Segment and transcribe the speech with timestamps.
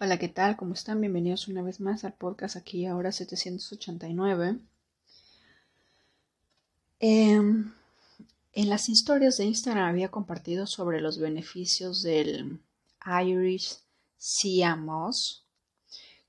[0.00, 0.56] Hola, ¿qué tal?
[0.56, 1.00] ¿Cómo están?
[1.00, 4.58] Bienvenidos una vez más al podcast aquí ahora 789.
[6.98, 7.72] Em,
[8.52, 12.58] en las historias de Instagram había compartido sobre los beneficios del
[13.06, 13.78] Irish
[14.18, 15.46] Sea Moss,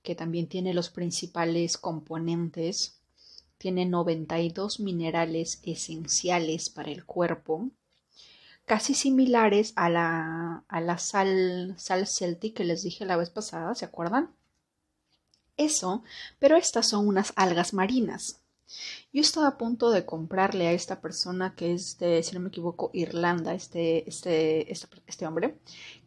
[0.03, 2.99] que también tiene los principales componentes.
[3.57, 7.71] Tiene 92 minerales esenciales para el cuerpo
[8.65, 13.75] casi similares a la, a la sal, sal celtic que les dije la vez pasada,
[13.75, 14.31] ¿se acuerdan?
[15.57, 16.03] Eso,
[16.39, 18.41] pero estas son unas algas marinas.
[19.13, 22.49] Yo estaba a punto de comprarle a esta persona que es de, si no me
[22.49, 25.57] equivoco, Irlanda, este, este, este, este hombre,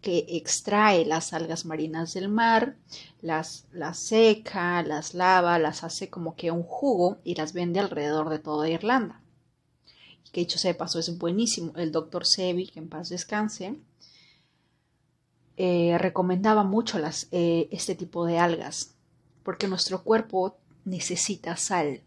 [0.03, 2.77] que extrae las algas marinas del mar,
[3.23, 8.29] las, las seca, las lava, las hace como que un jugo y las vende alrededor
[8.29, 9.23] de toda Irlanda
[10.33, 13.79] que dicho sea de paso es buenísimo, el doctor Sebi, que en paz descanse,
[15.57, 18.95] eh, recomendaba mucho las, eh, este tipo de algas,
[19.43, 22.03] porque nuestro cuerpo necesita sal.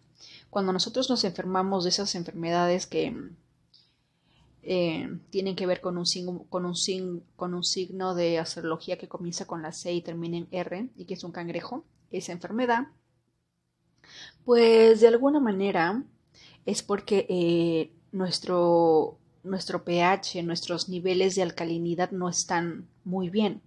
[0.50, 3.14] Cuando nosotros nos enfermamos de esas enfermedades que
[4.64, 6.06] eh, tienen que ver con un,
[6.50, 10.48] con, un con un signo de astrología que comienza con la C y termina en
[10.52, 12.88] R, y que es un cangrejo, esa enfermedad,
[14.46, 16.04] pues de alguna manera
[16.66, 23.62] es porque nuestro, nuestro pH, nuestros niveles de alcalinidad no están muy bien.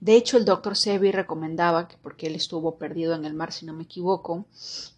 [0.00, 3.64] De hecho, el doctor Sebi recomendaba, que porque él estuvo perdido en el mar, si
[3.64, 4.46] no me equivoco,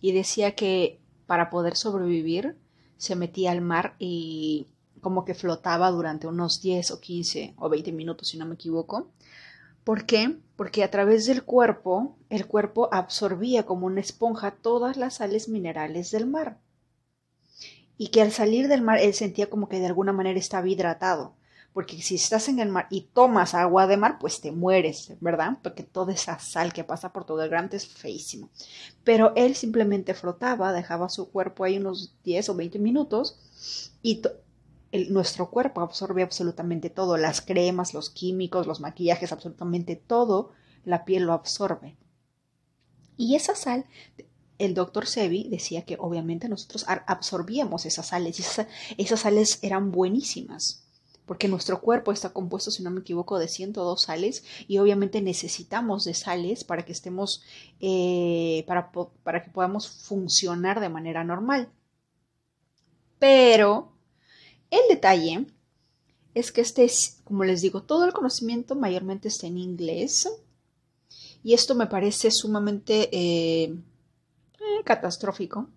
[0.00, 2.56] y decía que para poder sobrevivir
[2.96, 4.66] se metía al mar y
[5.00, 9.08] como que flotaba durante unos 10 o 15 o 20 minutos, si no me equivoco.
[9.84, 10.36] ¿Por qué?
[10.56, 16.10] Porque a través del cuerpo, el cuerpo absorbía como una esponja todas las sales minerales
[16.10, 16.58] del mar
[17.98, 21.34] y que al salir del mar él sentía como que de alguna manera estaba hidratado.
[21.74, 25.58] Porque si estás en el mar y tomas agua de mar, pues te mueres, ¿verdad?
[25.62, 28.50] Porque toda esa sal que pasa por todo el grante es feísimo.
[29.04, 34.22] Pero él simplemente flotaba, dejaba su cuerpo ahí unos 10 o 20 minutos y
[35.10, 40.52] nuestro cuerpo absorbe absolutamente todo, las cremas, los químicos, los maquillajes, absolutamente todo,
[40.84, 41.96] la piel lo absorbe.
[43.16, 43.84] Y esa sal
[44.58, 50.84] el doctor Sebi decía que obviamente nosotros absorbíamos esas sales y esas, sales eran buenísimas
[51.26, 56.04] porque nuestro cuerpo está compuesto, si no me equivoco, de 102 sales y obviamente necesitamos
[56.04, 57.42] de sales para que estemos,
[57.80, 61.68] eh, para, para que podamos funcionar de manera normal.
[63.18, 63.92] Pero
[64.70, 65.46] el detalle
[66.32, 66.90] es que este,
[67.24, 70.30] como les digo, todo el conocimiento mayormente está en inglés
[71.44, 73.10] y esto me parece sumamente...
[73.12, 73.76] Eh,
[74.84, 75.68] catastrófico,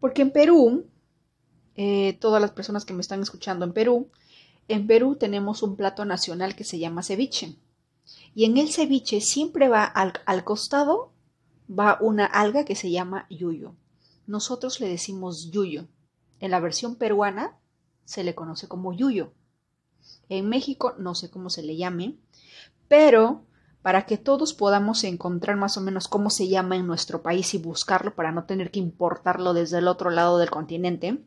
[0.00, 0.86] porque en Perú,
[1.76, 4.10] eh, todas las personas que me están escuchando en Perú,
[4.68, 7.56] en Perú tenemos un plato nacional que se llama ceviche.
[8.34, 11.12] Y en el ceviche siempre va al, al costado,
[11.68, 13.74] va una alga que se llama yuyo.
[14.26, 15.86] Nosotros le decimos yuyo.
[16.40, 17.58] En la versión peruana
[18.04, 19.32] se le conoce como yuyo.
[20.28, 22.16] En México no sé cómo se le llame,
[22.88, 23.44] pero
[23.84, 27.58] para que todos podamos encontrar más o menos cómo se llama en nuestro país y
[27.58, 31.22] buscarlo para no tener que importarlo desde el otro lado del continente.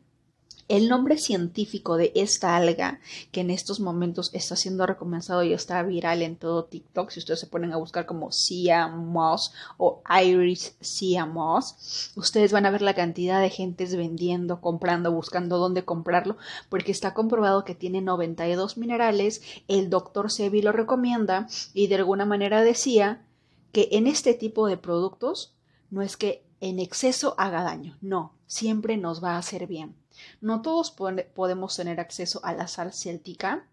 [0.68, 3.00] El nombre científico de esta alga,
[3.32, 7.40] que en estos momentos está siendo recomenzado y está viral en todo TikTok, si ustedes
[7.40, 12.82] se ponen a buscar como Sea Moss o Irish Sea Moss, ustedes van a ver
[12.82, 16.36] la cantidad de gentes vendiendo, comprando, buscando dónde comprarlo,
[16.68, 22.26] porque está comprobado que tiene 92 minerales, el doctor Sebi lo recomienda y de alguna
[22.26, 23.24] manera decía
[23.72, 25.54] que en este tipo de productos
[25.90, 29.94] no es que en exceso haga daño, no, siempre nos va a hacer bien.
[30.40, 33.66] No todos podemos tener acceso a la sal céltica,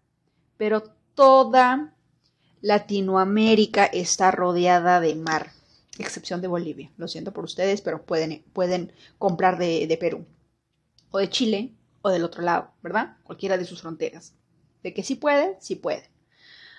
[0.56, 0.82] pero
[1.14, 1.94] toda
[2.60, 5.52] Latinoamérica está rodeada de mar,
[5.98, 6.90] excepción de Bolivia.
[6.96, 10.26] Lo siento por ustedes, pero pueden, pueden comprar de, de Perú,
[11.10, 13.16] o de Chile, o del otro lado, ¿verdad?
[13.24, 14.34] Cualquiera de sus fronteras.
[14.82, 16.08] De que sí pueden, sí pueden.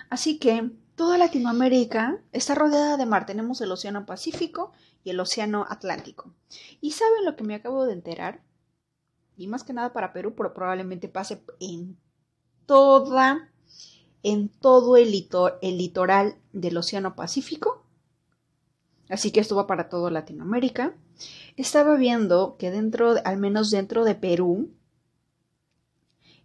[0.10, 3.26] Así que toda Latinoamérica está rodeada de mar.
[3.26, 4.72] Tenemos el Océano Pacífico
[5.04, 6.34] y el Océano Atlántico.
[6.80, 8.42] ¿Y saben lo que me acabo de enterar?
[9.38, 11.98] Y más que nada para Perú, pero probablemente pase en
[12.66, 13.50] toda,
[14.24, 15.14] en todo el,
[15.62, 17.84] el litoral del Océano Pacífico.
[19.10, 20.94] Así que esto va para toda Latinoamérica.
[21.56, 24.70] Estaba viendo que dentro, al menos dentro de Perú,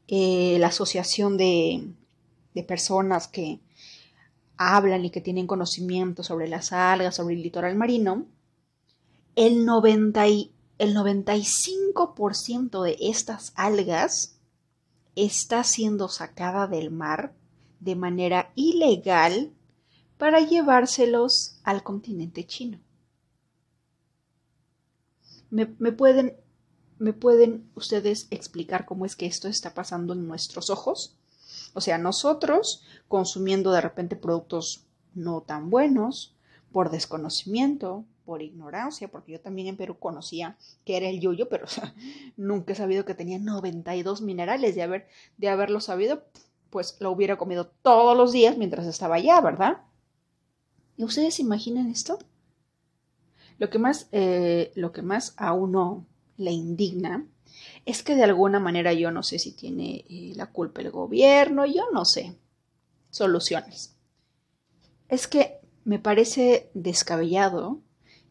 [0.06, 1.88] eh, la asociación de,
[2.54, 3.60] de personas que
[4.58, 8.26] hablan y que tienen conocimiento sobre las algas, sobre el litoral marino,
[9.34, 10.26] el 90
[10.78, 14.36] el 95% de estas algas
[15.14, 17.34] está siendo sacada del mar
[17.80, 19.52] de manera ilegal
[20.18, 22.78] para llevárselos al continente chino.
[25.50, 26.36] ¿Me, pueden,
[26.98, 31.16] ¿Me pueden ustedes explicar cómo es que esto está pasando en nuestros ojos?
[31.74, 36.34] O sea, nosotros consumiendo de repente productos no tan buenos,
[36.72, 41.66] por desconocimiento, por ignorancia, porque yo también en Perú conocía que era el yuyo, pero
[42.36, 44.74] nunca he sabido que tenía 92 minerales.
[44.74, 46.24] De, haber, de haberlo sabido,
[46.70, 49.82] pues lo hubiera comido todos los días mientras estaba allá, ¿verdad?
[50.96, 52.18] ¿Y ustedes imaginan esto?
[53.58, 57.26] Lo que más, eh, lo que más a uno le indigna
[57.84, 61.66] es que de alguna manera yo no sé si tiene eh, la culpa el gobierno,
[61.66, 62.36] yo no sé.
[63.10, 63.94] Soluciones.
[65.08, 67.80] Es que me parece descabellado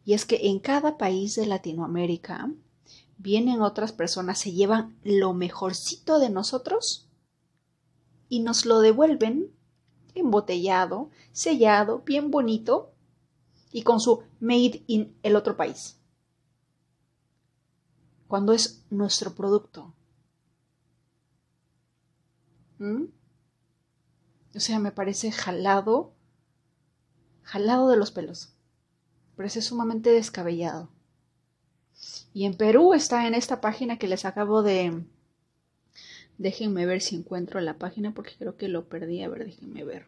[0.04, 2.52] y es que en cada país de Latinoamérica
[3.18, 7.08] vienen otras personas, se llevan lo mejorcito de nosotros
[8.30, 9.52] y nos lo devuelven
[10.16, 12.94] embotellado, sellado, bien bonito
[13.72, 15.98] y con su made in el otro país.
[18.28, 19.94] Cuando es nuestro producto.
[22.80, 23.06] ¿Mm?
[24.56, 26.14] O sea, me parece jalado,
[27.44, 28.54] jalado de los pelos.
[29.42, 30.88] Parece sumamente descabellado.
[32.32, 35.04] Y en Perú está en esta página que les acabo de...
[36.38, 39.24] Déjenme ver si encuentro la página porque creo que lo perdí.
[39.24, 40.06] A ver, déjenme ver.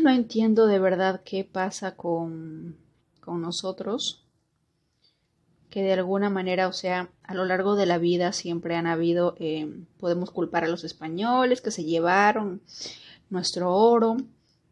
[0.00, 2.76] No entiendo de verdad qué pasa con,
[3.20, 4.24] con nosotros.
[5.70, 9.34] Que de alguna manera, o sea, a lo largo de la vida siempre han habido,
[9.40, 9.68] eh,
[9.98, 12.62] podemos culpar a los españoles que se llevaron
[13.28, 14.18] nuestro oro,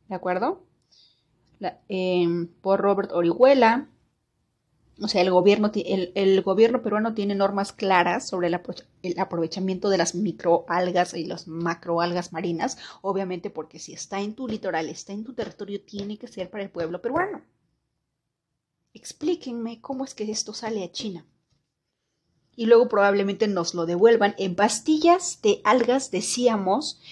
[0.09, 0.63] ¿De acuerdo?
[1.89, 3.89] Em, por Robert Orihuela,
[4.99, 8.59] o sea, el gobierno, el, gobierno peruano tiene normas claras sobre el,
[9.03, 14.49] el, aprovechamiento de las microalgas y las macroalgas marinas, obviamente porque si está en tu
[14.49, 17.43] litoral, está en tu territorio, tiene que ser para el pueblo peruano.
[18.95, 21.27] Explíquenme cómo es que esto sale a China.
[22.55, 27.03] Y luego probablemente nos lo devuelvan en pastillas de algas, decíamos,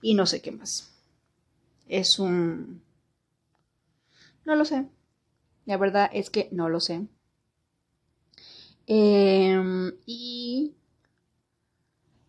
[0.00, 0.94] y no sé qué más.
[1.88, 2.82] Es un...
[4.46, 4.86] No lo sé.
[5.66, 7.06] La verdad es que no lo sé.
[8.86, 10.74] Em, y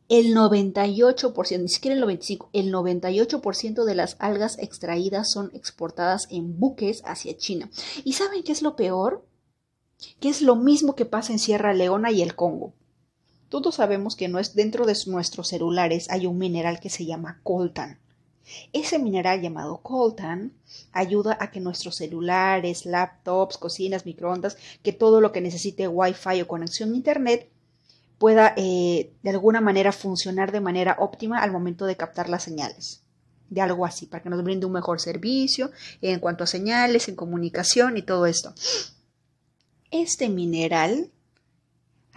[0.10, 6.60] el 98%, ni siquiera el 95%, el 98% de las algas extraídas son exportadas en
[6.60, 7.70] buques hacia China.
[8.04, 9.26] ¿Y saben qué es lo peor?
[10.20, 12.74] Que es lo mismo que pasa en Sierra Leona y el Congo.
[13.50, 17.40] Todos sabemos que no es, dentro de nuestros celulares hay un mineral que se llama
[17.44, 18.00] coltan.
[18.74, 20.54] Ese mineral llamado coltan
[20.92, 26.48] ayuda a que nuestros celulares, laptops, cocinas, microondas, que todo lo que necesite Wi-Fi o
[26.48, 27.50] conexión a Internet
[28.18, 33.04] pueda eh, de alguna manera funcionar de manera óptima al momento de captar las señales.
[33.50, 35.72] De algo así, para que nos brinde un mejor servicio
[36.02, 38.54] en cuanto a señales, en comunicación y todo esto.
[39.90, 41.12] Este mineral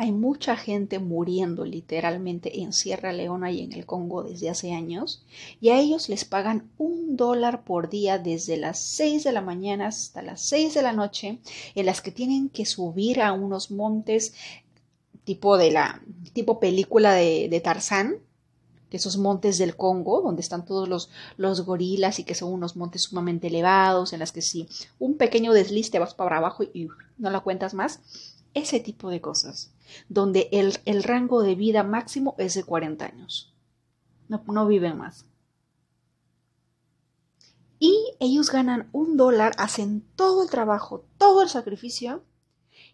[0.00, 5.26] hay mucha gente muriendo literalmente en Sierra Leona y en el Congo desde hace años,
[5.60, 9.88] y a ellos les pagan un dólar por día desde las 6 de la mañana
[9.88, 11.40] hasta las 6 de la noche,
[11.74, 14.32] en las que tienen que subir a unos montes
[15.24, 16.00] tipo de la
[16.32, 18.20] tipo película de, de Tarzán,
[18.90, 23.02] esos montes del Congo, donde están todos los, los gorilas y que son unos montes
[23.02, 24.66] sumamente elevados, en las que si
[24.98, 26.88] un pequeño desliz te vas para abajo y
[27.18, 28.00] no la cuentas más,
[28.54, 29.72] ese tipo de cosas
[30.08, 33.52] donde el, rango de vida máximo es de 40 años.
[34.28, 35.26] No, no viven más.
[37.78, 42.22] Y ellos ganan un dólar, hacen todo el trabajo, todo el sacrificio,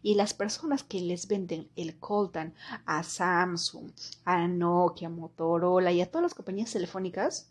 [0.03, 3.91] y las personas que les venden el coltan a Samsung,
[4.25, 7.51] a Nokia, Motorola y a todas las compañías telefónicas,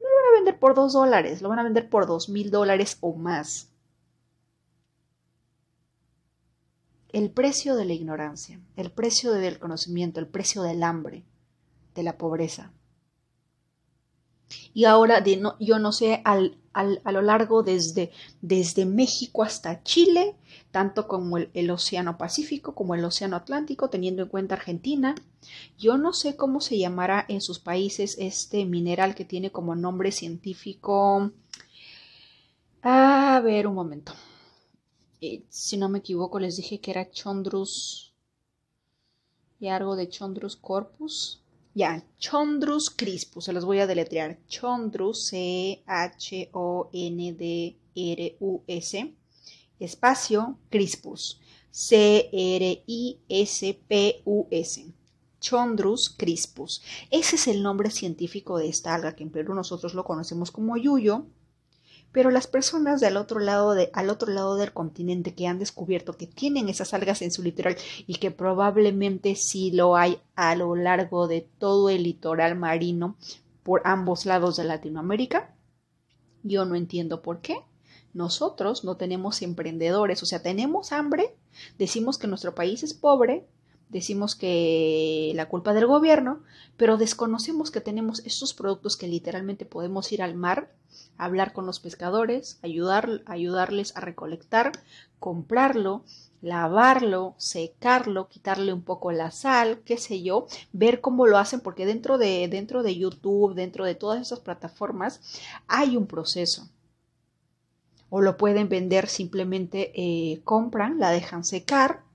[0.00, 2.50] no lo van a vender por dos dólares, lo van a vender por dos mil
[2.50, 3.70] dólares o más.
[7.16, 11.24] El precio de la ignorancia, el precio del conocimiento, el precio del hambre,
[11.94, 12.72] de la pobreza.
[14.74, 18.12] Y ahora de no, yo no sé, a lo largo desde,
[18.84, 20.36] México hasta Chile,
[20.70, 25.14] tanto como el, Océano Pacífico como el Océano Atlántico, teniendo en cuenta Argentina,
[25.78, 30.12] yo no sé cómo se llamará en sus países este mineral que tiene como nombre
[30.12, 31.32] científico.
[32.82, 34.12] A ver, un momento.
[35.48, 38.12] Si no me equivoco, les dije que era Chondrus
[39.58, 41.42] y algo de Chondrus corpus.
[41.74, 44.38] Ya, Chondrus crispus, se los voy a deletrear.
[44.48, 45.84] Chondrus, C-H-O-N-D-R-U-S,
[49.78, 52.86] espacio, crispus, C-R-I-S-P-U-S.
[55.38, 56.82] Chondrus crispus.
[57.10, 60.78] Ese es el nombre científico de esta alga que en Perú nosotros lo conocemos como
[60.78, 61.26] yuyo
[62.12, 66.16] pero las personas del otro lado de, al otro lado del continente que han descubierto
[66.16, 70.76] que tienen esas algas en su litoral y que probablemente sí lo hay a lo
[70.76, 73.16] largo de todo el litoral marino
[73.62, 75.52] por ambos lados de Latinoamérica,
[76.44, 77.56] yo no entiendo por qué.
[78.14, 81.36] Nosotros no tenemos emprendedores, o sea, tenemos hambre,
[81.76, 83.46] decimos que nuestro país es pobre,
[83.88, 86.40] decimos que la culpa del gobierno,
[86.76, 90.72] pero desconocemos que tenemos estos productos que literalmente podemos ir al mar,
[91.16, 94.72] hablar con los pescadores, ayudar, ayudarles a recolectar,
[95.18, 96.04] comprarlo,
[96.42, 101.86] lavarlo, secarlo, quitarle un poco la sal, qué sé yo, ver cómo lo hacen, porque
[101.86, 105.20] dentro de, dentro de YouTube, dentro de todas esas plataformas,
[105.66, 106.68] hay un proceso.
[108.10, 112.05] O lo pueden vender simplemente, eh, compran, la dejan secar,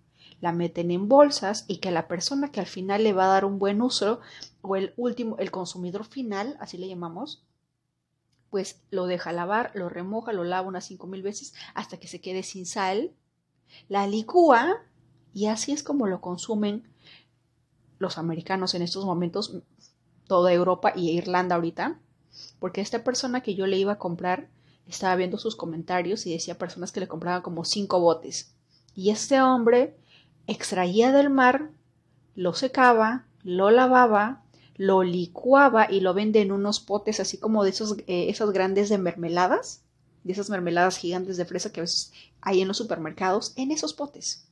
[0.41, 3.45] la meten en bolsas y que la persona que al final le va a dar
[3.45, 4.19] un buen uso
[4.61, 7.45] o el último, el consumidor final, así le llamamos,
[8.49, 12.19] pues lo deja lavar, lo remoja, lo lava unas cinco mil veces hasta que se
[12.19, 13.13] quede sin sal,
[13.87, 14.83] la licúa
[15.33, 16.91] y así es como lo consumen
[17.99, 19.59] los americanos en estos momentos,
[20.27, 21.99] toda Europa y Irlanda ahorita,
[22.59, 24.49] porque esta persona que yo le iba a comprar
[24.87, 28.55] estaba viendo sus comentarios y decía personas que le compraban como cinco botes.
[28.95, 29.95] Y este hombre
[30.51, 31.71] extraía del mar,
[32.35, 34.43] lo secaba, lo lavaba,
[34.75, 38.97] lo licuaba y lo vende en unos potes así como de esos, eh, grandes de
[38.97, 39.83] mermeladas,
[40.23, 43.93] de esas mermeladas gigantes de fresa que a veces hay en los supermercados, en esos
[43.93, 44.47] potes.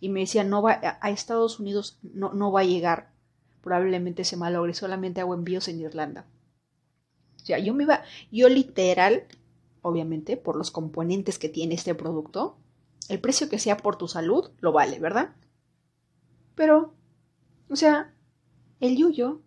[0.00, 3.10] Y me decía, no va, a Estados Unidos no, no va a llegar,
[3.62, 6.26] probablemente se malogre, solamente hago envíos en Irlanda.
[7.42, 9.24] O sea, yo me iba, yo literal,
[9.82, 12.56] obviamente, por los componentes que tiene este producto,
[13.08, 15.34] el precio que sea por tu salud lo vale, ¿verdad?
[16.54, 16.94] Pero,
[17.68, 18.14] o sea,
[18.80, 19.42] el yuyo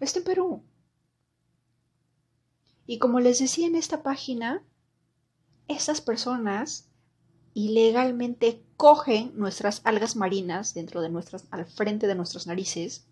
[0.00, 0.62] está en Perú.
[2.86, 4.62] Y como les decía en esta página,
[5.68, 6.88] estas personas
[7.54, 13.06] ilegalmente cogen nuestras algas marinas dentro de nuestras, al frente de nuestras narices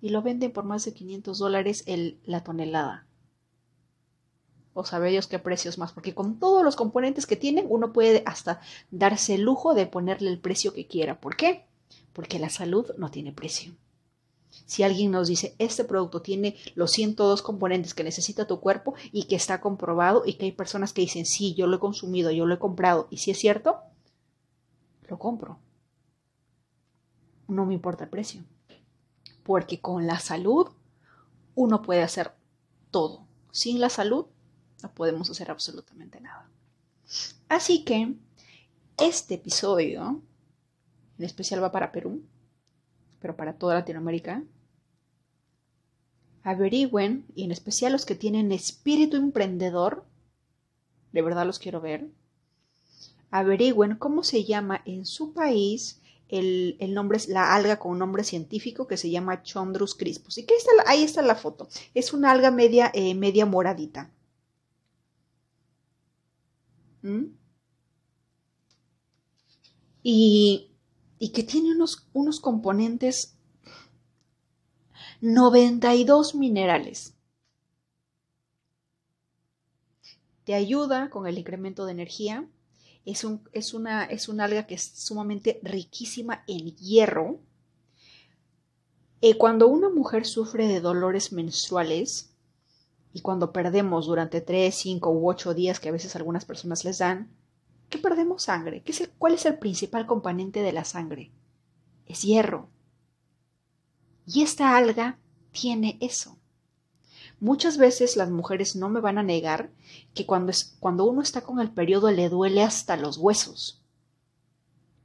[0.00, 1.84] y lo venden por más de 500 dólares
[2.24, 3.06] la tonelada
[4.74, 8.22] o sabe Dios qué precios más, porque con todos los componentes que tienen uno puede
[8.26, 11.20] hasta darse el lujo de ponerle el precio que quiera.
[11.20, 11.64] ¿Por qué?
[12.12, 13.74] Porque la salud no tiene precio.
[14.66, 19.24] Si alguien nos dice, este producto tiene los 102 componentes que necesita tu cuerpo y
[19.24, 22.46] que está comprobado y que hay personas que dicen, sí, yo lo he consumido, yo
[22.46, 23.78] lo he comprado y si es cierto,
[25.08, 25.58] lo compro.
[27.48, 28.42] No me importa el precio.
[29.42, 30.68] Porque con la salud
[31.54, 32.32] uno puede hacer
[32.90, 33.26] todo.
[33.50, 34.26] Sin la salud
[34.92, 36.48] podemos hacer absolutamente nada.
[37.48, 38.14] Así que
[38.98, 40.22] este episodio,
[41.18, 42.22] en especial va para Perú,
[43.20, 44.42] pero para toda Latinoamérica,
[46.42, 50.04] averigüen, y en especial los que tienen espíritu emprendedor,
[51.12, 52.08] de verdad los quiero ver,
[53.30, 58.24] averigüen cómo se llama en su país el, nombre es la alga con un nombre
[58.24, 60.38] científico que se llama Chondrus crispus.
[60.38, 60.46] Y
[60.86, 61.68] ahí está la foto.
[61.94, 64.10] Es una alga media, eh, media moradita.
[70.02, 70.70] Y,
[71.18, 73.36] y, que tiene unos, unos componentes
[75.20, 77.14] 92 minerales.
[80.44, 82.46] Te ayuda con el incremento de energía.
[83.06, 87.40] Es, un, es, una, es alga que es sumamente riquísima en hierro.
[89.20, 92.33] Y cuando una mujer sufre de dolores menstruales,
[93.14, 96.98] y cuando perdemos durante 3, 5 u 8 días que a veces algunas personas les
[96.98, 97.30] dan,
[97.88, 98.82] ¿qué perdemos sangre?
[98.82, 101.30] ¿Qué es ¿Cuál es el principal componente de la sangre?
[102.06, 102.68] Es hierro.
[104.26, 105.20] Y esta alga
[105.52, 106.36] tiene eso.
[107.38, 109.70] Muchas veces las mujeres no me van a negar
[110.12, 113.83] que cuando, es, cuando uno está con el periodo le duele hasta los huesos.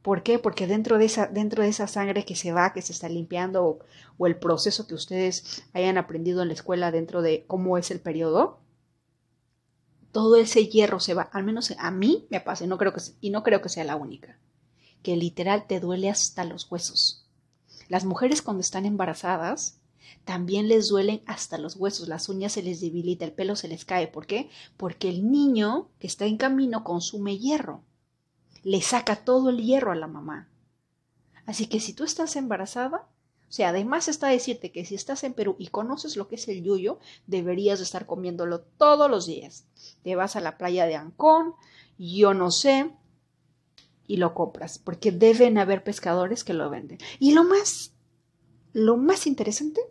[0.09, 0.39] ¿Por qué?
[0.39, 3.79] Porque dentro de, esa, dentro de esa sangre que se va, que se está limpiando,
[4.17, 7.99] o, el proceso que ustedes hayan aprendido en la escuela dentro de cómo es el
[7.99, 8.57] periodo,
[10.11, 11.29] todo ese hierro se va.
[11.31, 13.97] Al menos a mí me pasa, no creo que, y no creo que sea la
[13.97, 14.39] única,
[15.03, 17.27] que literal te duele hasta los huesos.
[17.87, 19.77] Las mujeres cuando están embarazadas
[20.25, 23.85] también les duelen hasta los huesos, las uñas se les debilita, el pelo se les
[23.85, 24.07] cae.
[24.07, 24.49] ¿Por qué?
[24.75, 27.83] Porque el niño que está en camino consume hierro
[28.63, 30.49] le saca todo el hierro a la mamá.
[31.45, 33.07] Así que si tú estás embarazada,
[33.49, 36.47] o sea, además está decirte que si estás en Perú y conoces lo que es
[36.47, 39.65] el yuyo, deberías estar comiéndolo todos los días.
[40.03, 41.55] Te vas a la playa de Ancón,
[41.97, 42.91] yo no sé,
[44.05, 46.99] y lo compras, porque deben haber pescadores que lo venden.
[47.19, 47.93] Y lo más,
[48.73, 49.81] lo más interesante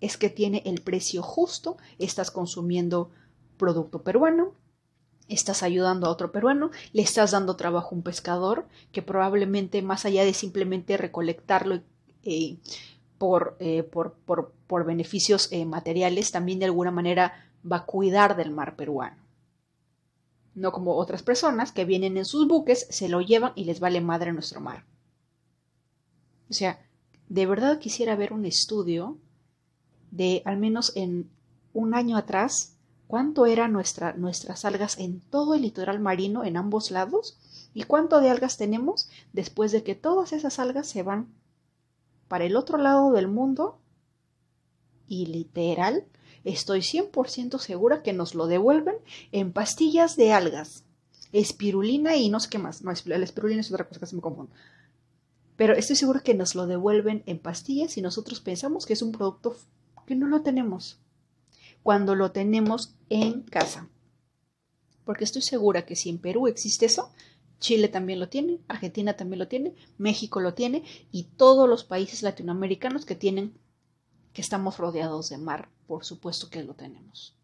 [0.00, 3.10] es que tiene el precio justo, estás consumiendo
[3.58, 4.54] producto peruano,
[5.34, 10.04] estás ayudando a otro peruano, le estás dando trabajo a un pescador que probablemente más
[10.04, 11.80] allá de simplemente recolectarlo
[12.24, 12.56] eh,
[13.18, 18.36] por, eh, por, por, por, beneficios eh, materiales, también de alguna manera va a cuidar
[18.36, 19.16] del mar peruano.
[20.54, 24.00] No como otras personas que vienen en sus buques, se lo llevan y les vale
[24.00, 24.84] madre nuestro mar.
[26.50, 26.84] O sea,
[27.28, 29.16] de verdad quisiera ver un estudio
[30.10, 31.30] de al menos en
[31.72, 32.71] un año atrás
[33.12, 37.36] cuánto eran nuestra, nuestras algas en todo el litoral marino en ambos lados
[37.74, 41.28] y cuánto de algas tenemos después de que todas esas algas se van
[42.26, 43.78] para el otro lado del mundo
[45.08, 46.06] y literal
[46.44, 48.94] estoy 100% segura que nos lo devuelven
[49.30, 50.84] en pastillas de algas,
[51.32, 52.80] espirulina y no sé qué más.
[52.80, 54.54] No, la espirulina es otra cosa que se me confunde.
[55.56, 59.12] Pero estoy segura que nos lo devuelven en pastillas y nosotros pensamos que es un
[59.12, 59.54] producto
[60.06, 61.01] que no lo tenemos
[61.82, 63.88] cuando lo tenemos en casa.
[65.04, 67.12] Porque estoy segura que si en Perú existe eso,
[67.58, 72.22] Chile también lo tiene, Argentina también lo tiene, México lo tiene y todos los países
[72.22, 73.56] latinoamericanos que tienen,
[74.32, 77.36] que estamos rodeados de mar, por supuesto que lo tenemos.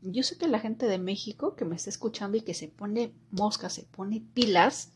[0.00, 3.12] Yo sé que la gente de México que me está escuchando y que se pone
[3.30, 4.92] mosca, se pone pilas,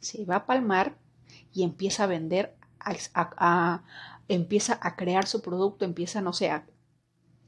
[0.00, 0.98] se va a mar
[1.52, 2.56] y empieza a vender,
[4.28, 6.66] empieza a crear su producto, empieza, no sé, a,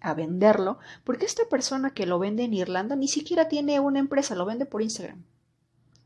[0.07, 4.35] a venderlo, porque esta persona que lo vende en Irlanda ni siquiera tiene una empresa,
[4.35, 5.25] lo vende por Instagram.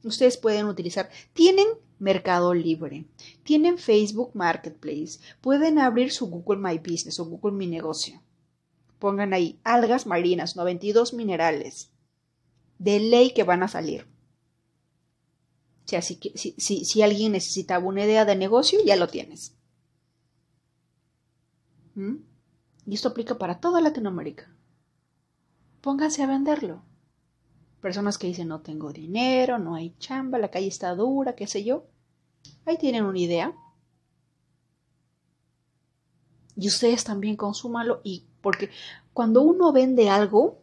[0.02, 1.66] Ustedes pueden utilizar, tienen
[1.98, 3.04] Mercado Libre,
[3.42, 8.22] tienen Facebook Marketplace, pueden abrir su Google My Business o Google Mi Negocio.
[8.98, 11.90] Pongan ahí algas marinas, 92 minerales.
[12.78, 14.06] De ley que van a salir.
[15.84, 19.54] O sea, si, si, si alguien necesitaba una idea de negocio, ya lo tienes.
[21.94, 22.29] ¿Mm?
[22.90, 24.52] Y esto aplica para toda Latinoamérica.
[25.80, 26.82] Pónganse a venderlo.
[27.80, 31.62] Personas que dicen no tengo dinero, no hay chamba, la calle está dura, qué sé
[31.62, 31.84] yo.
[32.66, 33.54] Ahí tienen una idea.
[36.56, 38.70] Y ustedes también consúmanlo y porque
[39.12, 40.58] cuando uno vende algo,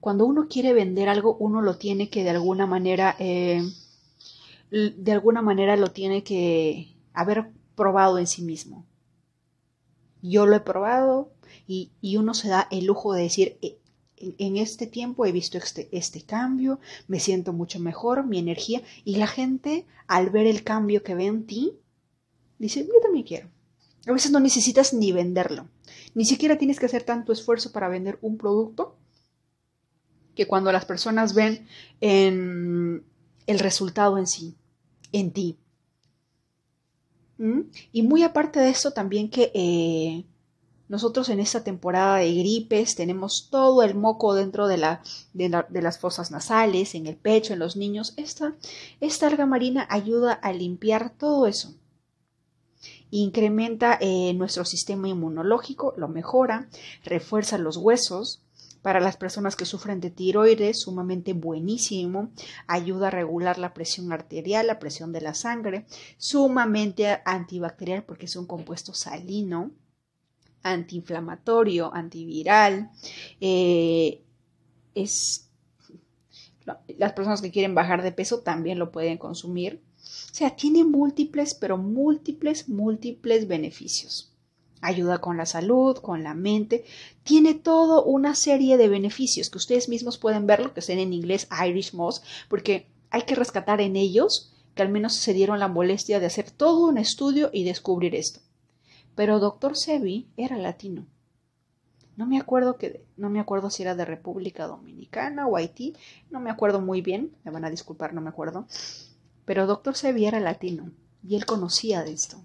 [0.00, 3.62] cuando uno quiere vender algo, uno lo tiene que de alguna manera, eh,
[4.72, 8.84] de alguna manera lo tiene que haber probado en sí mismo
[10.22, 11.30] yo lo he probado
[11.66, 13.78] y, uno se da el lujo de decir, eh,
[14.16, 19.16] en, este tiempo he visto este, este cambio, me siento mucho mejor, mi energía, y
[19.16, 21.72] la gente al ver el cambio que ve en ti,
[22.58, 23.48] dice, yo también quiero.
[24.06, 25.68] A veces no necesitas ni venderlo,
[26.14, 28.96] ni siquiera tienes que hacer tanto esfuerzo para vender un producto
[30.36, 31.66] que cuando las personas ven
[32.00, 33.04] en
[33.46, 34.54] el resultado en sí,
[35.12, 35.58] en ti,
[37.38, 40.24] y muy aparte de eso, también que eh,
[40.88, 45.98] nosotros en esta temporada de gripes tenemos todo el moco dentro de, la, de, las
[45.98, 48.14] fosas nasales, en el pecho, en los niños.
[48.16, 48.54] Esta,
[49.00, 51.74] esta alga marina ayuda a limpiar todo eso.
[53.10, 56.68] Incrementa eh, nuestro sistema inmunológico, lo mejora,
[57.04, 58.42] refuerza los huesos,
[58.86, 62.30] para las personas que sufren de tiroides, sumamente buenísimo.
[62.68, 65.86] Ayuda a regular la presión arterial, la presión de la sangre.
[66.18, 69.72] Sumamente antibacterial porque es un compuesto salino.
[70.62, 72.92] Antiinflamatorio, antiviral.
[73.40, 74.22] Eh,
[74.94, 75.50] es
[76.96, 79.82] las personas que quieren bajar de peso también lo pueden consumir.
[79.96, 84.35] O sea, tiene múltiples, pero múltiples, múltiples beneficios
[84.86, 86.84] ayuda con la salud, con la mente,
[87.22, 91.12] tiene todo una serie de beneficios que ustedes mismos pueden ver, lo que estén en
[91.12, 95.68] inglés Irish Moss, porque hay que rescatar en ellos que al menos se dieron la
[95.68, 98.40] molestia de hacer todo un estudio y descubrir esto.
[99.14, 99.76] Pero Dr.
[99.76, 101.06] Sebi era latino.
[102.16, 105.94] No me acuerdo que no me acuerdo si era de República Dominicana o Haití,
[106.30, 108.66] no me acuerdo muy bien, me van a disculpar, no me acuerdo.
[109.44, 109.96] Pero Dr.
[109.96, 110.90] Sebi era latino
[111.26, 112.42] y él conocía de esto.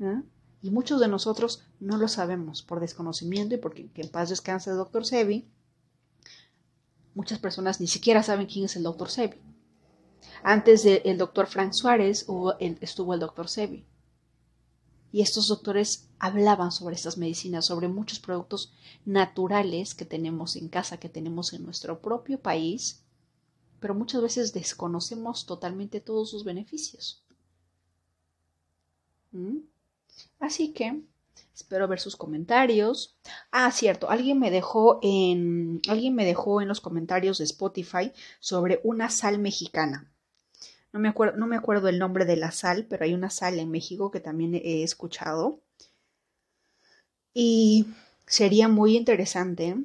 [0.00, 0.22] ¿Ah?
[0.62, 4.70] Y muchos de nosotros no lo sabemos por desconocimiento y porque que en paz descanse
[4.70, 5.48] el doctor Sebi.
[7.14, 9.36] Muchas personas ni siquiera saben quién es el doctor Sebi.
[10.42, 12.26] Antes del doctor Frank Suárez
[12.80, 13.86] estuvo el doctor Sebi.
[15.10, 18.72] Y estos doctores hablaban sobre estas medicinas, sobre muchos productos
[19.06, 23.02] naturales que tenemos en casa, que tenemos en nuestro propio país,
[23.80, 27.24] pero muchas veces desconocemos totalmente todos sus beneficios.
[29.32, 29.58] ¿Mm?
[30.40, 31.00] Así que
[31.54, 33.16] espero ver sus comentarios.
[33.50, 38.80] Ah, cierto, alguien me dejó en alguien me dejó en los comentarios de Spotify sobre
[38.84, 40.10] una sal mexicana.
[40.92, 43.58] No me acuerdo, no me acuerdo el nombre de la sal, pero hay una sal
[43.58, 45.60] en México que también he escuchado.
[47.34, 47.86] Y
[48.26, 49.76] sería muy interesante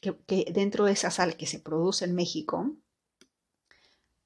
[0.00, 2.74] que, dentro de esa sal que se produce en México,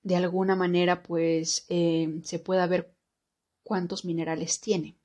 [0.03, 2.95] de alguna manera, pues eh, se pueda ver
[3.63, 4.97] cuántos minerales tiene.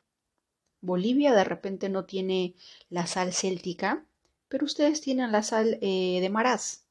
[0.81, 2.55] Bolivia de repente no tiene
[2.89, 4.05] la sal céltica,
[4.47, 6.85] pero ustedes tienen la sal eh, de Maraz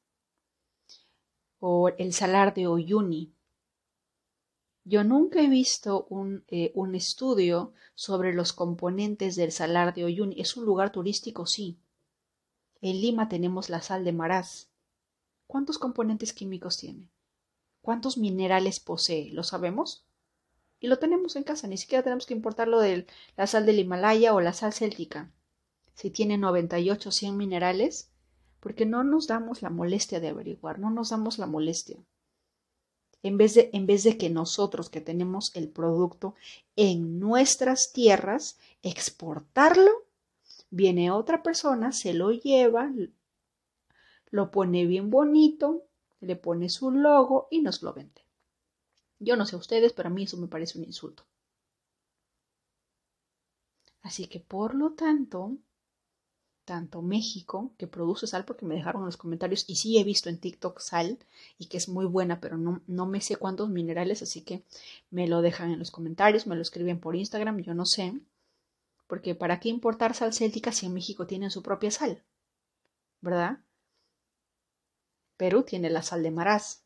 [1.59, 3.33] o el salar de Oyuni.
[4.85, 10.39] Yo nunca he visto un, eh, un, estudio sobre los componentes del salar de Oyuni.
[10.39, 11.77] Es un lugar turístico, sí.
[12.81, 14.69] En Lima tenemos la sal de Maraz.
[15.47, 17.09] ¿Cuántos componentes químicos tiene?
[17.81, 19.31] ¿Cuántos minerales posee?
[19.31, 20.05] ¿Lo sabemos?
[20.79, 24.33] Y lo tenemos en casa, ni siquiera tenemos que importarlo de la sal del Himalaya
[24.33, 25.31] o la sal céltica.
[25.93, 28.09] Si tiene 98 o 100 minerales,
[28.59, 31.97] porque no nos damos la molestia de averiguar, no nos damos la molestia.
[33.21, 36.35] En vez de, en vez de que nosotros que tenemos el producto
[36.77, 39.91] en nuestras tierras, exportarlo,
[40.69, 42.89] viene otra persona, se lo lleva,
[44.31, 45.83] lo pone bien bonito,
[46.21, 48.28] le pone su logo y nos lo vende.
[49.19, 51.25] Yo no sé ustedes, pero a mí eso me parece un insulto.
[54.01, 55.57] Así que por lo tanto,
[56.65, 60.29] tanto México, que produce sal, porque me dejaron en los comentarios, y sí he visto
[60.29, 61.17] en TikTok sal,
[61.57, 64.63] y que es muy buena, pero no, no me sé cuántos minerales, así que
[65.09, 68.13] me lo dejan en los comentarios, me lo escriben por Instagram, yo no sé.
[69.07, 72.23] Porque ¿para qué importar sal céltica si en México tienen su propia sal?
[73.21, 73.59] ¿Verdad?
[75.37, 76.83] Perú tiene la sal de Maraz,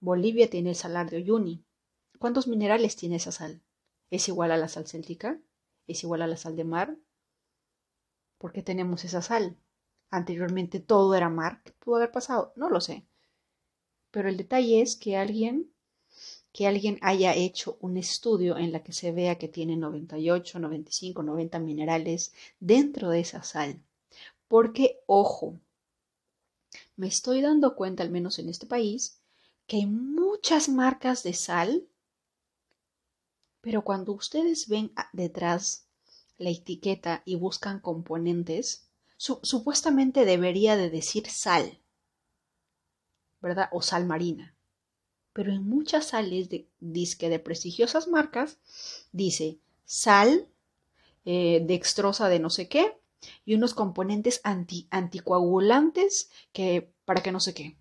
[0.00, 1.62] Bolivia tiene el salar de Uyuni.
[2.18, 3.62] ¿Cuántos minerales tiene esa sal?
[4.10, 5.38] ¿Es igual a la sal céltica?
[5.86, 6.96] ¿Es igual a la sal de mar?
[8.38, 9.56] ¿Por qué tenemos esa sal?
[10.10, 11.62] Anteriormente todo era mar.
[11.64, 12.52] ¿Qué pudo haber pasado?
[12.56, 13.06] No lo sé.
[14.10, 15.70] Pero el detalle es que alguien
[16.52, 21.22] que alguien haya hecho un estudio en la que se vea que tiene 98, 95,
[21.22, 23.80] 90 minerales dentro de esa sal.
[24.48, 25.60] Porque, ojo,
[26.96, 29.19] me estoy dando cuenta, al menos en este país,
[29.70, 31.86] que hay muchas marcas de sal,
[33.60, 35.86] pero cuando ustedes ven detrás
[36.38, 41.78] la etiqueta y buscan componentes, supuestamente debería de decir sal,
[43.40, 43.68] ¿verdad?
[43.70, 44.56] O sal marina.
[45.32, 48.58] Pero en muchas sales de disque de prestigiosas marcas
[49.12, 50.48] dice sal
[51.24, 52.98] eh, dextrosa de no sé qué
[53.44, 57.79] y unos componentes anti, anticoagulantes que para que no sé qué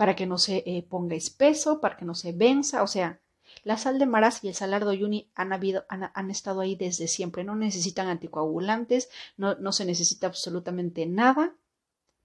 [0.00, 3.20] para que no se eh, ponga espeso, para que no se venza, o sea,
[3.64, 7.06] la sal de maraz y el salar de Uyuni han, habido, han, estado ahí desde
[7.06, 11.54] siempre, no necesitan anticoagulantes, no, no se necesita absolutamente nada,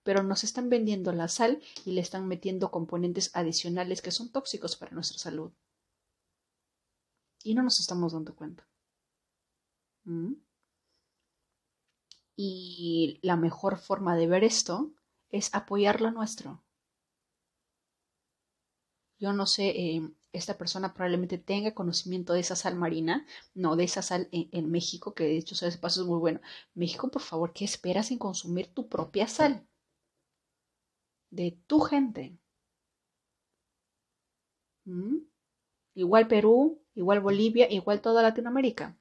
[0.04, 4.78] pero nos están vendiendo la sal y le están metiendo componentes adicionales que son tóxicos
[4.78, 5.52] para nuestra salud.
[7.44, 8.66] Y no nos estamos dando cuenta.
[10.06, 10.36] ¿Mm?
[12.38, 14.94] Y la mejor forma de ver esto
[15.30, 16.65] es apoyar lo nuestro.
[19.20, 20.02] Yo no sé, eh,
[20.34, 25.14] esta persona probablemente tenga conocimiento de esa sal marina, no de esa sal en, México,
[25.14, 26.42] que de hecho ese paso es muy bueno.
[26.74, 29.66] México, por favor, ¿qué esperas en consumir tu propia sal?
[31.30, 32.38] De tu gente.
[34.86, 35.18] ¿Mm?
[35.96, 38.98] Igual Perú, igual Bolivia, igual toda Latinoamérica.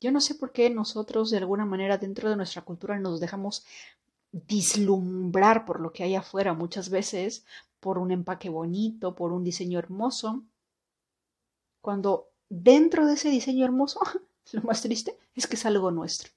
[0.00, 3.64] Yo no sé por qué nosotros de alguna manera dentro de nuestra cultura nos dejamos
[4.34, 7.44] dislumbrar por lo que hay afuera muchas veces
[7.78, 10.44] por un empaque bonito, por un diseño hermoso,
[11.80, 14.00] cuando dentro de ese diseño hermoso,
[14.52, 16.32] lo más triste es que es algo nuestro,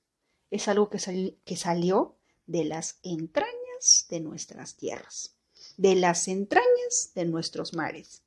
[0.52, 5.36] es algo que, que salió de las entrañas de nuestras tierras,
[5.78, 8.22] de las entrañas de nuestros mares.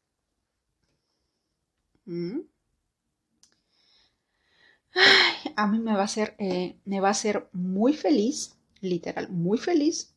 [2.06, 2.40] ¿Mm?
[5.56, 9.58] a mí me va a ser, eh, me va a hacer muy feliz, literal, muy
[9.58, 10.14] feliz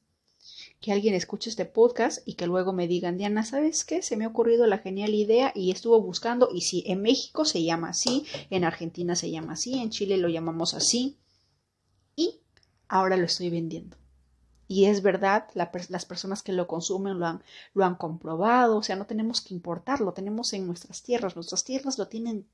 [0.83, 4.01] que alguien escuche este podcast y que luego me digan, Diana, ¿sabes qué?
[4.01, 7.63] Se me ha ocurrido la genial idea y estuvo buscando y si en México se
[7.63, 11.17] llama así, en Argentina se llama así, en Chile lo llamamos así
[12.17, 12.41] y
[12.89, 13.95] ahora lo estoy vendiendo.
[14.67, 18.95] Y es verdad, las personas que lo consumen lo han, lo han comprobado, o sea,
[18.95, 22.45] no tenemos que importarlo, tenemos en nuestras tierras, nuestras tierras lo tienen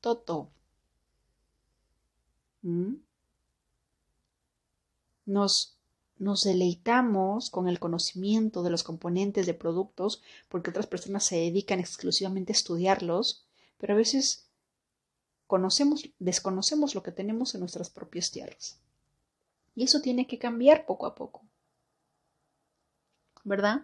[0.00, 0.50] todo.
[2.62, 2.94] ¿Mm?
[5.26, 5.76] Nos
[6.44, 12.52] deleitamos con el conocimiento de los componentes de productos porque otras personas se dedican exclusivamente
[12.52, 13.46] a estudiarlos,
[13.78, 14.48] pero a veces
[15.46, 18.80] conocemos, desconocemos lo que tenemos en nuestras propias tierras.
[19.74, 21.42] Y eso tiene que cambiar poco a poco.
[23.42, 23.82] ¿Verdad?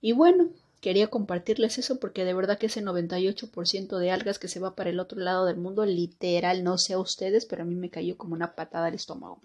[0.00, 0.50] Y bueno,
[0.80, 4.90] quería compartirles eso porque de verdad que ese 98% de algas que se va para
[4.90, 8.16] el otro lado del mundo, literal, no sé a ustedes, pero a mí me cayó
[8.16, 9.42] como una patada al estómago.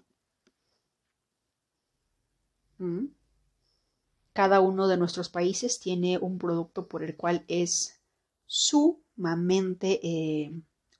[4.32, 7.98] Cada uno de nuestros países tiene un producto por el cual es
[8.46, 10.52] sumamente eh,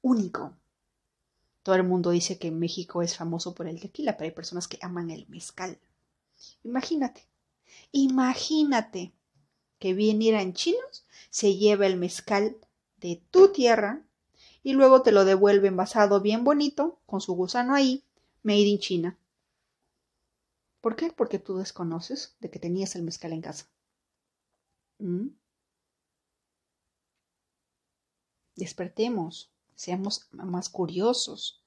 [0.02, 0.56] único.
[1.62, 4.78] Todo el mundo dice que México es famoso por el tequila, pero hay personas que
[4.80, 5.78] aman el mezcal.
[6.64, 7.22] Imagínate,
[7.92, 9.12] imagínate
[9.78, 12.56] que vinieran chinos, se lleva el mezcal
[12.98, 14.02] de tu tierra
[14.62, 18.02] y luego te lo devuelve envasado bien bonito, con su gusano ahí,
[18.42, 19.18] made in China.
[20.87, 21.11] ¿Por qué?
[21.11, 23.68] Porque tú desconoces de que tenías el mezcal en casa.
[25.01, 25.31] ¿Mm?
[28.55, 31.64] Despertemos, seamos más curiosos.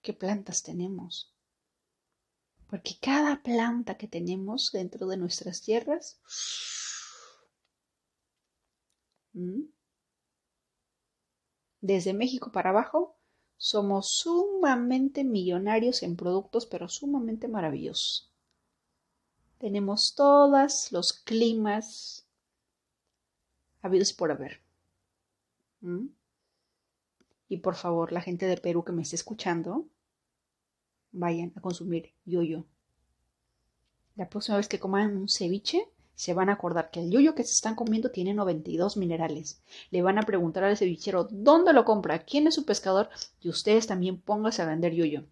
[0.00, 1.34] ¿Qué plantas tenemos?
[2.66, 6.18] Porque cada planta que tenemos dentro de nuestras tierras
[9.34, 9.64] ¿Mm?
[11.82, 13.18] desde México para abajo
[13.58, 18.31] somos sumamente millonarios en productos, pero sumamente maravillosos.
[19.62, 22.26] Tenemos todos los climas
[23.80, 24.60] habidos por haber.
[25.80, 26.06] ¿Mm?
[27.48, 29.86] Y por favor, la gente de Perú que me esté escuchando,
[31.12, 32.64] vayan a consumir yoyo.
[34.16, 37.44] La próxima vez que coman un ceviche, se van a acordar que el yoyo que
[37.44, 39.62] se están comiendo tiene 92 minerales.
[39.92, 43.86] Le van a preguntar al cevichero dónde lo compra, quién es su pescador y ustedes
[43.86, 45.22] también pónganse a vender yoyo.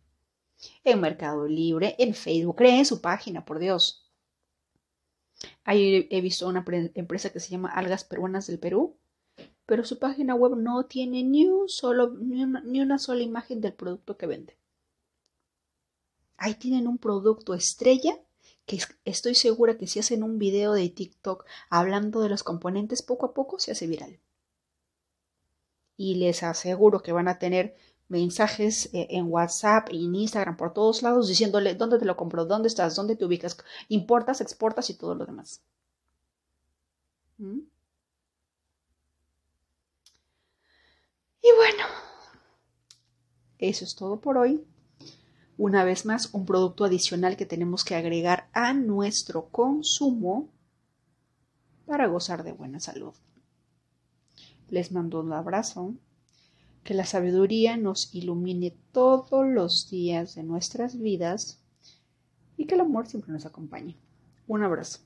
[0.84, 4.06] En Mercado Libre, en Facebook, creen su página, por Dios.
[5.64, 8.96] Ahí he visto una empresa que se llama Algas Peruanas del Perú,
[9.66, 14.16] pero su página web no tiene ni, un solo, ni, una, sola imagen del producto
[14.16, 14.56] que vende.
[16.36, 18.18] Ahí tienen un producto estrella
[18.66, 23.26] que estoy segura que si hacen un video de TikTok hablando de los componentes poco
[23.26, 24.18] a poco se hace viral.
[25.96, 27.76] Y les aseguro que van a tener
[28.10, 32.68] mensajes eh, en WhatsApp, en Instagram, por todos lados, diciéndole dónde te lo compro, dónde
[32.68, 33.56] estás, dónde te ubicas,
[33.88, 35.62] importas, exportas y todo lo demás.
[37.38, 37.60] ¿Mm?
[41.42, 41.84] Y bueno,
[43.58, 44.66] eso es todo por hoy.
[45.56, 50.48] Una vez más, un producto adicional que tenemos que agregar a nuestro consumo
[51.86, 53.14] para gozar de buena salud.
[54.68, 55.94] Les mando un abrazo
[56.84, 61.62] que la sabiduría nos ilumine todos los días de nuestras vidas
[62.56, 63.96] y que el amor siempre nos acompañe.
[64.46, 65.00] Un abrazo.